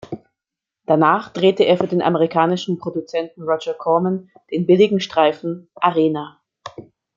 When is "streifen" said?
4.99-5.69